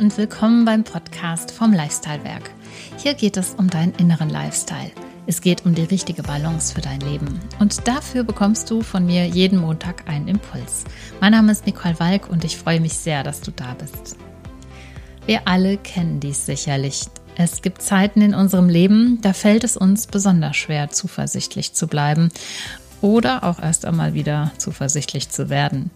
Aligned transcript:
und 0.00 0.16
willkommen 0.16 0.64
beim 0.64 0.82
Podcast 0.82 1.50
vom 1.50 1.74
Lifestyle 1.74 2.24
Werk. 2.24 2.50
Hier 2.96 3.12
geht 3.12 3.36
es 3.36 3.54
um 3.58 3.68
deinen 3.68 3.92
inneren 3.96 4.30
Lifestyle. 4.30 4.90
Es 5.26 5.42
geht 5.42 5.66
um 5.66 5.74
die 5.74 5.82
richtige 5.82 6.22
Balance 6.22 6.74
für 6.74 6.80
dein 6.80 7.00
Leben. 7.00 7.38
Und 7.58 7.86
dafür 7.86 8.24
bekommst 8.24 8.70
du 8.70 8.80
von 8.80 9.04
mir 9.04 9.26
jeden 9.26 9.58
Montag 9.58 10.08
einen 10.08 10.26
Impuls. 10.26 10.84
Mein 11.20 11.32
Name 11.32 11.52
ist 11.52 11.66
Nicole 11.66 12.00
Walk 12.00 12.30
und 12.30 12.44
ich 12.44 12.56
freue 12.56 12.80
mich 12.80 12.94
sehr, 12.94 13.22
dass 13.22 13.42
du 13.42 13.50
da 13.50 13.74
bist. 13.74 14.16
Wir 15.26 15.46
alle 15.46 15.76
kennen 15.76 16.18
dies 16.18 16.46
sicherlich. 16.46 17.04
Es 17.36 17.60
gibt 17.60 17.82
Zeiten 17.82 18.22
in 18.22 18.34
unserem 18.34 18.70
Leben, 18.70 19.18
da 19.20 19.34
fällt 19.34 19.64
es 19.64 19.76
uns 19.76 20.06
besonders 20.06 20.56
schwer, 20.56 20.88
zuversichtlich 20.88 21.74
zu 21.74 21.86
bleiben 21.86 22.30
oder 23.02 23.44
auch 23.44 23.58
erst 23.58 23.84
einmal 23.84 24.14
wieder 24.14 24.52
zuversichtlich 24.56 25.28
zu 25.28 25.50
werden 25.50 25.90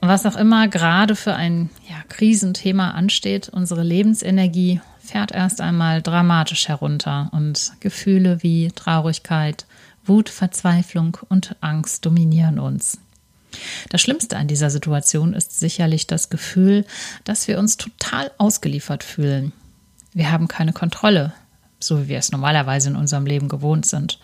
was 0.00 0.26
auch 0.26 0.36
immer 0.36 0.68
gerade 0.68 1.16
für 1.16 1.34
ein 1.34 1.70
ja, 1.88 1.96
Krisenthema 2.08 2.92
ansteht, 2.92 3.48
unsere 3.48 3.82
Lebensenergie 3.82 4.80
fährt 5.00 5.32
erst 5.32 5.60
einmal 5.60 6.02
dramatisch 6.02 6.68
herunter 6.68 7.30
und 7.32 7.72
Gefühle 7.80 8.42
wie 8.42 8.70
Traurigkeit, 8.72 9.66
Wut, 10.04 10.28
Verzweiflung 10.28 11.18
und 11.28 11.56
Angst 11.60 12.04
dominieren 12.06 12.58
uns. 12.58 12.98
Das 13.88 14.00
Schlimmste 14.00 14.36
an 14.36 14.46
dieser 14.46 14.70
Situation 14.70 15.32
ist 15.32 15.58
sicherlich 15.58 16.06
das 16.06 16.28
Gefühl, 16.28 16.84
dass 17.24 17.48
wir 17.48 17.58
uns 17.58 17.76
total 17.76 18.30
ausgeliefert 18.38 19.02
fühlen. 19.02 19.52
Wir 20.12 20.30
haben 20.30 20.48
keine 20.48 20.72
Kontrolle, 20.72 21.32
so 21.80 22.02
wie 22.02 22.08
wir 22.08 22.18
es 22.18 22.30
normalerweise 22.30 22.90
in 22.90 22.96
unserem 22.96 23.26
Leben 23.26 23.48
gewohnt 23.48 23.86
sind. 23.86 24.18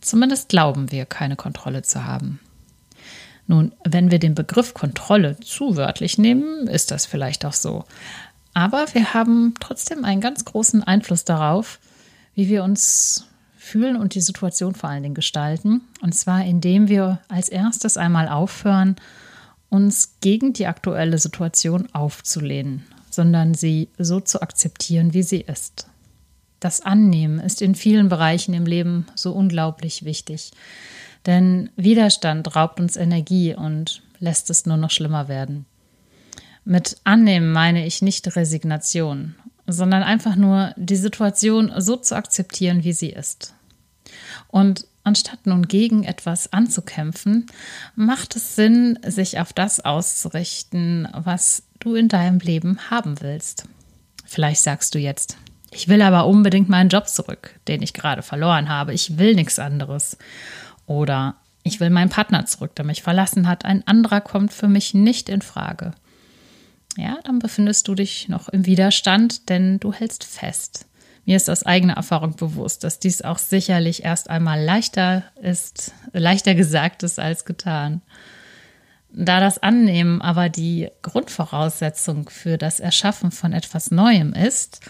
Zumindest 0.00 0.48
glauben 0.48 0.92
wir, 0.92 1.06
keine 1.06 1.36
Kontrolle 1.36 1.82
zu 1.82 2.04
haben. 2.04 2.38
Nun, 3.46 3.72
wenn 3.84 4.10
wir 4.10 4.18
den 4.18 4.34
Begriff 4.34 4.74
Kontrolle 4.74 5.38
zu 5.40 5.76
wörtlich 5.76 6.18
nehmen, 6.18 6.66
ist 6.66 6.90
das 6.90 7.06
vielleicht 7.06 7.44
auch 7.44 7.52
so. 7.52 7.84
Aber 8.54 8.86
wir 8.92 9.12
haben 9.12 9.54
trotzdem 9.60 10.04
einen 10.04 10.20
ganz 10.20 10.44
großen 10.44 10.82
Einfluss 10.82 11.24
darauf, 11.24 11.80
wie 12.34 12.48
wir 12.48 12.64
uns 12.64 13.26
fühlen 13.56 13.96
und 13.96 14.14
die 14.14 14.20
Situation 14.20 14.74
vor 14.74 14.90
allen 14.90 15.02
Dingen 15.02 15.14
gestalten. 15.14 15.82
Und 16.00 16.14
zwar 16.14 16.44
indem 16.44 16.88
wir 16.88 17.20
als 17.28 17.48
erstes 17.48 17.96
einmal 17.96 18.28
aufhören, 18.28 18.96
uns 19.70 20.16
gegen 20.20 20.52
die 20.52 20.66
aktuelle 20.66 21.18
Situation 21.18 21.88
aufzulehnen, 21.92 22.84
sondern 23.10 23.54
sie 23.54 23.88
so 23.98 24.20
zu 24.20 24.40
akzeptieren, 24.40 25.14
wie 25.14 25.22
sie 25.22 25.40
ist. 25.40 25.88
Das 26.60 26.80
Annehmen 26.80 27.40
ist 27.40 27.60
in 27.60 27.74
vielen 27.74 28.08
Bereichen 28.08 28.54
im 28.54 28.66
Leben 28.66 29.06
so 29.14 29.32
unglaublich 29.32 30.04
wichtig. 30.04 30.52
Denn 31.26 31.70
Widerstand 31.76 32.54
raubt 32.54 32.80
uns 32.80 32.96
Energie 32.96 33.54
und 33.54 34.02
lässt 34.18 34.50
es 34.50 34.66
nur 34.66 34.76
noch 34.76 34.90
schlimmer 34.90 35.28
werden. 35.28 35.66
Mit 36.64 36.96
annehmen 37.04 37.52
meine 37.52 37.86
ich 37.86 38.02
nicht 38.02 38.36
Resignation, 38.36 39.34
sondern 39.66 40.02
einfach 40.02 40.36
nur 40.36 40.72
die 40.76 40.96
Situation 40.96 41.72
so 41.76 41.96
zu 41.96 42.16
akzeptieren, 42.16 42.84
wie 42.84 42.92
sie 42.92 43.10
ist. 43.10 43.54
Und 44.48 44.86
anstatt 45.02 45.46
nun 45.46 45.68
gegen 45.68 46.04
etwas 46.04 46.52
anzukämpfen, 46.52 47.46
macht 47.94 48.36
es 48.36 48.56
Sinn, 48.56 48.98
sich 49.06 49.38
auf 49.38 49.52
das 49.52 49.80
auszurichten, 49.80 51.08
was 51.12 51.64
du 51.80 51.94
in 51.94 52.08
deinem 52.08 52.38
Leben 52.38 52.78
haben 52.90 53.20
willst. 53.20 53.66
Vielleicht 54.24 54.62
sagst 54.62 54.94
du 54.94 54.98
jetzt, 54.98 55.36
ich 55.70 55.88
will 55.88 56.02
aber 56.02 56.26
unbedingt 56.26 56.68
meinen 56.68 56.88
Job 56.88 57.08
zurück, 57.08 57.58
den 57.68 57.82
ich 57.82 57.92
gerade 57.92 58.22
verloren 58.22 58.68
habe. 58.68 58.94
Ich 58.94 59.18
will 59.18 59.34
nichts 59.34 59.58
anderes. 59.58 60.16
Oder 60.86 61.36
ich 61.62 61.80
will 61.80 61.90
meinen 61.90 62.10
Partner 62.10 62.46
zurück, 62.46 62.74
der 62.76 62.84
mich 62.84 63.02
verlassen 63.02 63.48
hat. 63.48 63.64
Ein 63.64 63.86
anderer 63.86 64.20
kommt 64.20 64.52
für 64.52 64.68
mich 64.68 64.94
nicht 64.94 65.28
in 65.28 65.42
Frage. 65.42 65.92
Ja, 66.96 67.18
dann 67.24 67.38
befindest 67.38 67.88
du 67.88 67.94
dich 67.94 68.28
noch 68.28 68.48
im 68.48 68.66
Widerstand, 68.66 69.48
denn 69.48 69.80
du 69.80 69.92
hältst 69.92 70.24
fest. 70.24 70.86
Mir 71.24 71.36
ist 71.36 71.48
aus 71.48 71.64
eigener 71.64 71.94
Erfahrung 71.94 72.36
bewusst, 72.36 72.84
dass 72.84 72.98
dies 72.98 73.22
auch 73.22 73.38
sicherlich 73.38 74.04
erst 74.04 74.28
einmal 74.28 74.62
leichter 74.62 75.24
ist, 75.40 75.92
leichter 76.12 76.54
gesagt 76.54 77.02
ist 77.02 77.18
als 77.18 77.44
getan. 77.46 78.02
Da 79.10 79.40
das 79.40 79.62
Annehmen 79.62 80.20
aber 80.20 80.48
die 80.48 80.90
Grundvoraussetzung 81.02 82.28
für 82.28 82.58
das 82.58 82.78
Erschaffen 82.78 83.30
von 83.30 83.52
etwas 83.52 83.90
Neuem 83.90 84.32
ist, 84.34 84.80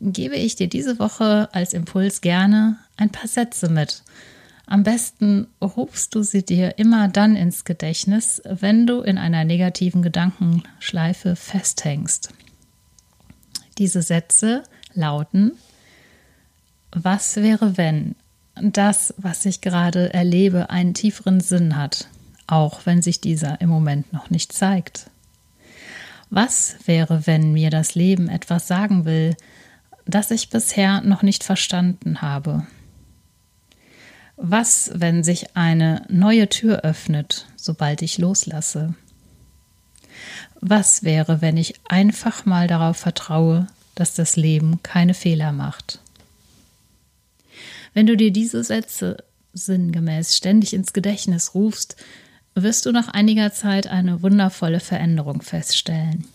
gebe 0.00 0.36
ich 0.36 0.56
dir 0.56 0.68
diese 0.68 0.98
Woche 0.98 1.48
als 1.52 1.72
Impuls 1.72 2.20
gerne 2.20 2.76
ein 2.96 3.10
paar 3.10 3.28
Sätze 3.28 3.68
mit, 3.68 4.02
am 4.68 4.82
besten 4.82 5.46
rufst 5.62 6.14
du 6.14 6.22
sie 6.22 6.44
dir 6.44 6.78
immer 6.78 7.08
dann 7.08 7.36
ins 7.36 7.64
Gedächtnis, 7.64 8.42
wenn 8.44 8.86
du 8.86 9.00
in 9.00 9.16
einer 9.16 9.44
negativen 9.44 10.02
Gedankenschleife 10.02 11.36
festhängst. 11.36 12.34
Diese 13.78 14.02
Sätze 14.02 14.62
lauten, 14.92 15.52
was 16.92 17.36
wäre, 17.36 17.78
wenn 17.78 18.14
das, 18.60 19.14
was 19.16 19.46
ich 19.46 19.62
gerade 19.62 20.12
erlebe, 20.12 20.68
einen 20.68 20.92
tieferen 20.92 21.40
Sinn 21.40 21.76
hat, 21.76 22.08
auch 22.46 22.84
wenn 22.84 23.00
sich 23.00 23.20
dieser 23.22 23.60
im 23.62 23.70
Moment 23.70 24.12
noch 24.12 24.28
nicht 24.28 24.52
zeigt? 24.52 25.10
Was 26.28 26.76
wäre, 26.84 27.26
wenn 27.26 27.52
mir 27.52 27.70
das 27.70 27.94
Leben 27.94 28.28
etwas 28.28 28.68
sagen 28.68 29.06
will, 29.06 29.34
das 30.04 30.30
ich 30.30 30.50
bisher 30.50 31.00
noch 31.00 31.22
nicht 31.22 31.42
verstanden 31.42 32.20
habe? 32.20 32.66
Was, 34.40 34.92
wenn 34.94 35.24
sich 35.24 35.56
eine 35.56 36.06
neue 36.08 36.48
Tür 36.48 36.82
öffnet, 36.84 37.46
sobald 37.56 38.02
ich 38.02 38.18
loslasse? 38.18 38.94
Was 40.60 41.02
wäre, 41.02 41.40
wenn 41.42 41.56
ich 41.56 41.74
einfach 41.88 42.46
mal 42.46 42.68
darauf 42.68 42.96
vertraue, 42.96 43.66
dass 43.96 44.14
das 44.14 44.36
Leben 44.36 44.80
keine 44.84 45.14
Fehler 45.14 45.50
macht? 45.50 45.98
Wenn 47.94 48.06
du 48.06 48.16
dir 48.16 48.30
diese 48.30 48.62
Sätze 48.62 49.24
sinngemäß 49.54 50.36
ständig 50.36 50.72
ins 50.72 50.92
Gedächtnis 50.92 51.56
rufst, 51.56 51.96
wirst 52.54 52.86
du 52.86 52.92
nach 52.92 53.08
einiger 53.08 53.52
Zeit 53.52 53.88
eine 53.88 54.22
wundervolle 54.22 54.78
Veränderung 54.78 55.42
feststellen. 55.42 56.28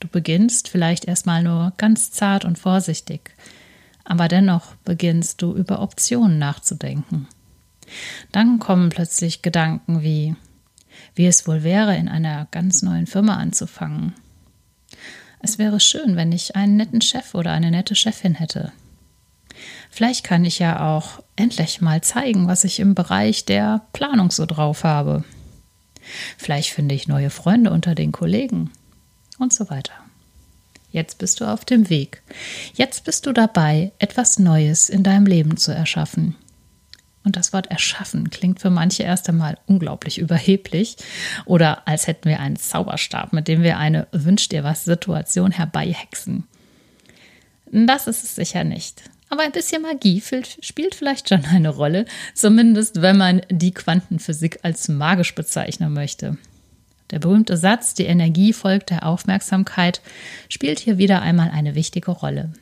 Du 0.00 0.08
beginnst 0.08 0.68
vielleicht 0.68 1.04
erstmal 1.04 1.44
nur 1.44 1.74
ganz 1.76 2.10
zart 2.10 2.44
und 2.44 2.58
vorsichtig, 2.58 3.30
aber 4.04 4.28
dennoch 4.28 4.74
beginnst 4.84 5.42
du 5.42 5.54
über 5.54 5.80
Optionen 5.80 6.38
nachzudenken. 6.38 7.28
Dann 8.32 8.58
kommen 8.58 8.90
plötzlich 8.90 9.42
Gedanken 9.42 10.02
wie, 10.02 10.36
wie 11.14 11.26
es 11.26 11.46
wohl 11.46 11.62
wäre, 11.62 11.96
in 11.96 12.08
einer 12.08 12.46
ganz 12.50 12.82
neuen 12.82 13.06
Firma 13.06 13.36
anzufangen. 13.36 14.14
Es 15.40 15.58
wäre 15.58 15.80
schön, 15.80 16.16
wenn 16.16 16.32
ich 16.32 16.56
einen 16.56 16.76
netten 16.76 17.00
Chef 17.00 17.34
oder 17.34 17.52
eine 17.52 17.70
nette 17.70 17.94
Chefin 17.94 18.34
hätte. 18.34 18.72
Vielleicht 19.90 20.24
kann 20.24 20.44
ich 20.44 20.58
ja 20.58 20.94
auch 20.94 21.22
endlich 21.36 21.80
mal 21.80 22.00
zeigen, 22.00 22.48
was 22.48 22.64
ich 22.64 22.80
im 22.80 22.94
Bereich 22.94 23.44
der 23.44 23.82
Planung 23.92 24.30
so 24.30 24.46
drauf 24.46 24.84
habe. 24.84 25.24
Vielleicht 26.36 26.70
finde 26.70 26.94
ich 26.94 27.08
neue 27.08 27.30
Freunde 27.30 27.70
unter 27.70 27.94
den 27.94 28.12
Kollegen 28.12 28.70
und 29.38 29.52
so 29.52 29.70
weiter. 29.70 30.03
Jetzt 30.94 31.18
bist 31.18 31.40
du 31.40 31.44
auf 31.46 31.64
dem 31.64 31.90
Weg. 31.90 32.22
Jetzt 32.74 33.02
bist 33.02 33.26
du 33.26 33.32
dabei, 33.32 33.90
etwas 33.98 34.38
Neues 34.38 34.88
in 34.88 35.02
deinem 35.02 35.26
Leben 35.26 35.56
zu 35.56 35.72
erschaffen. 35.72 36.36
Und 37.24 37.34
das 37.34 37.52
Wort 37.52 37.66
erschaffen 37.66 38.30
klingt 38.30 38.60
für 38.60 38.70
manche 38.70 39.02
erst 39.02 39.28
einmal 39.28 39.58
unglaublich 39.66 40.18
überheblich 40.18 40.96
oder 41.46 41.88
als 41.88 42.06
hätten 42.06 42.28
wir 42.28 42.38
einen 42.38 42.54
Zauberstab, 42.54 43.32
mit 43.32 43.48
dem 43.48 43.64
wir 43.64 43.76
eine 43.76 44.06
Wünsch 44.12 44.48
dir 44.48 44.62
was 44.62 44.84
Situation 44.84 45.50
herbeihexen. 45.50 46.44
Das 47.72 48.06
ist 48.06 48.22
es 48.22 48.36
sicher 48.36 48.62
nicht. 48.62 49.02
Aber 49.30 49.42
ein 49.42 49.50
bisschen 49.50 49.82
Magie 49.82 50.22
spielt 50.60 50.94
vielleicht 50.94 51.28
schon 51.28 51.44
eine 51.44 51.70
Rolle, 51.70 52.04
zumindest 52.34 53.02
wenn 53.02 53.16
man 53.16 53.42
die 53.50 53.74
Quantenphysik 53.74 54.60
als 54.62 54.86
magisch 54.86 55.34
bezeichnen 55.34 55.92
möchte. 55.92 56.38
Der 57.14 57.20
berühmte 57.20 57.56
Satz, 57.56 57.94
die 57.94 58.06
Energie 58.06 58.52
folgt 58.52 58.90
der 58.90 59.06
Aufmerksamkeit, 59.06 60.00
spielt 60.48 60.80
hier 60.80 60.98
wieder 60.98 61.22
einmal 61.22 61.48
eine 61.48 61.76
wichtige 61.76 62.10
Rolle. 62.10 62.52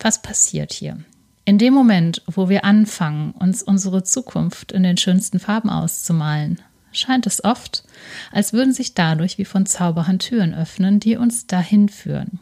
Was 0.00 0.20
passiert 0.20 0.72
hier? 0.72 0.98
In 1.44 1.56
dem 1.56 1.72
Moment, 1.72 2.22
wo 2.26 2.48
wir 2.48 2.64
anfangen, 2.64 3.30
uns 3.30 3.62
unsere 3.62 4.02
Zukunft 4.02 4.72
in 4.72 4.82
den 4.82 4.96
schönsten 4.96 5.38
Farben 5.38 5.70
auszumalen, 5.70 6.60
scheint 6.90 7.24
es 7.28 7.44
oft, 7.44 7.84
als 8.32 8.52
würden 8.52 8.72
sich 8.72 8.94
dadurch 8.94 9.38
wie 9.38 9.44
von 9.44 9.64
Zauberhand 9.64 10.22
Türen 10.22 10.52
öffnen, 10.52 10.98
die 10.98 11.14
uns 11.14 11.46
dahin 11.46 11.88
führen. 11.88 12.40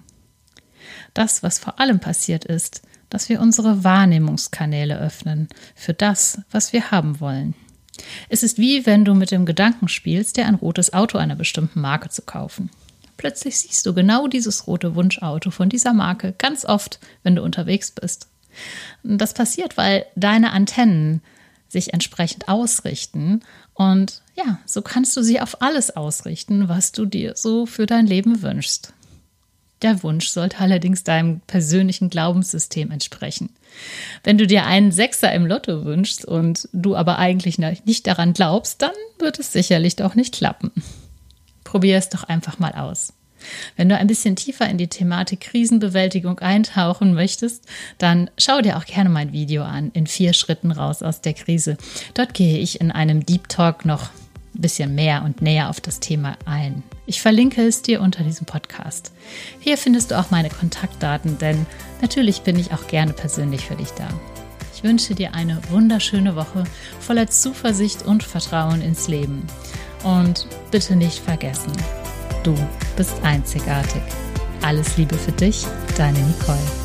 Das, 1.12 1.42
was 1.42 1.58
vor 1.58 1.80
allem 1.80 2.00
passiert 2.00 2.46
ist, 2.46 2.80
dass 3.10 3.28
wir 3.28 3.42
unsere 3.42 3.84
Wahrnehmungskanäle 3.84 4.98
öffnen 4.98 5.50
für 5.74 5.92
das, 5.92 6.40
was 6.50 6.72
wir 6.72 6.90
haben 6.90 7.20
wollen. 7.20 7.54
Es 8.28 8.42
ist 8.42 8.58
wie 8.58 8.86
wenn 8.86 9.04
du 9.04 9.14
mit 9.14 9.30
dem 9.30 9.46
Gedanken 9.46 9.88
spielst, 9.88 10.36
dir 10.36 10.46
ein 10.46 10.54
rotes 10.54 10.92
Auto 10.92 11.18
einer 11.18 11.36
bestimmten 11.36 11.80
Marke 11.80 12.08
zu 12.08 12.22
kaufen. 12.22 12.70
Plötzlich 13.16 13.58
siehst 13.58 13.86
du 13.86 13.94
genau 13.94 14.26
dieses 14.26 14.66
rote 14.66 14.94
Wunschauto 14.94 15.50
von 15.50 15.68
dieser 15.68 15.92
Marke 15.92 16.34
ganz 16.36 16.64
oft, 16.64 16.98
wenn 17.22 17.36
du 17.36 17.42
unterwegs 17.42 17.90
bist. 17.90 18.28
Das 19.02 19.34
passiert, 19.34 19.76
weil 19.76 20.06
deine 20.16 20.52
Antennen 20.52 21.22
sich 21.68 21.92
entsprechend 21.92 22.48
ausrichten 22.48 23.42
und 23.74 24.22
ja, 24.36 24.58
so 24.64 24.82
kannst 24.82 25.16
du 25.16 25.22
sie 25.22 25.40
auf 25.40 25.62
alles 25.62 25.96
ausrichten, 25.96 26.68
was 26.68 26.92
du 26.92 27.06
dir 27.06 27.34
so 27.36 27.66
für 27.66 27.86
dein 27.86 28.06
Leben 28.06 28.42
wünschst. 28.42 28.92
Der 29.84 30.02
Wunsch 30.02 30.28
sollte 30.28 30.60
allerdings 30.60 31.04
deinem 31.04 31.40
persönlichen 31.40 32.08
Glaubenssystem 32.08 32.90
entsprechen. 32.90 33.50
Wenn 34.22 34.38
du 34.38 34.46
dir 34.46 34.64
einen 34.64 34.92
Sechser 34.92 35.30
im 35.34 35.44
Lotto 35.44 35.84
wünschst 35.84 36.24
und 36.24 36.70
du 36.72 36.96
aber 36.96 37.18
eigentlich 37.18 37.58
nicht 37.58 38.06
daran 38.06 38.32
glaubst, 38.32 38.80
dann 38.80 38.94
wird 39.18 39.38
es 39.38 39.52
sicherlich 39.52 39.94
doch 39.94 40.14
nicht 40.14 40.34
klappen. 40.34 40.72
Probier 41.64 41.98
es 41.98 42.08
doch 42.08 42.24
einfach 42.24 42.58
mal 42.58 42.72
aus. 42.72 43.12
Wenn 43.76 43.90
du 43.90 43.98
ein 43.98 44.06
bisschen 44.06 44.36
tiefer 44.36 44.66
in 44.70 44.78
die 44.78 44.88
Thematik 44.88 45.40
Krisenbewältigung 45.40 46.38
eintauchen 46.38 47.12
möchtest, 47.12 47.66
dann 47.98 48.30
schau 48.38 48.62
dir 48.62 48.78
auch 48.78 48.86
gerne 48.86 49.10
mein 49.10 49.32
Video 49.32 49.64
an, 49.64 49.90
in 49.92 50.06
vier 50.06 50.32
Schritten 50.32 50.72
raus 50.72 51.02
aus 51.02 51.20
der 51.20 51.34
Krise. 51.34 51.76
Dort 52.14 52.32
gehe 52.32 52.56
ich 52.56 52.80
in 52.80 52.90
einem 52.90 53.26
Deep 53.26 53.50
Talk 53.50 53.84
noch 53.84 54.08
ein 54.54 54.60
bisschen 54.60 54.94
mehr 54.94 55.22
und 55.22 55.42
näher 55.42 55.68
auf 55.68 55.80
das 55.80 56.00
Thema 56.00 56.36
ein. 56.44 56.82
Ich 57.06 57.20
verlinke 57.20 57.62
es 57.62 57.82
dir 57.82 58.00
unter 58.00 58.22
diesem 58.24 58.46
Podcast. 58.46 59.12
Hier 59.60 59.76
findest 59.76 60.10
du 60.10 60.18
auch 60.18 60.30
meine 60.30 60.48
Kontaktdaten, 60.48 61.38
denn 61.38 61.66
natürlich 62.00 62.42
bin 62.42 62.58
ich 62.58 62.72
auch 62.72 62.86
gerne 62.86 63.12
persönlich 63.12 63.66
für 63.66 63.76
dich 63.76 63.90
da. 63.90 64.08
Ich 64.74 64.82
wünsche 64.82 65.14
dir 65.14 65.34
eine 65.34 65.60
wunderschöne 65.70 66.36
Woche 66.36 66.64
voller 67.00 67.28
Zuversicht 67.28 68.04
und 68.04 68.22
Vertrauen 68.22 68.82
ins 68.82 69.08
Leben. 69.08 69.46
Und 70.02 70.46
bitte 70.70 70.96
nicht 70.96 71.18
vergessen, 71.18 71.72
du 72.42 72.54
bist 72.96 73.14
einzigartig. 73.22 74.02
Alles 74.62 74.96
Liebe 74.96 75.16
für 75.16 75.32
dich, 75.32 75.66
deine 75.96 76.18
Nicole. 76.18 76.83